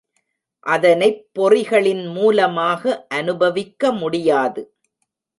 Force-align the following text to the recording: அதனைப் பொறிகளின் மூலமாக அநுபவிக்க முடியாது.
அதனைப் 0.65 1.19
பொறிகளின் 1.39 2.11
மூலமாக 2.13 3.07
அநுபவிக்க 3.13 3.91
முடியாது. 3.97 4.63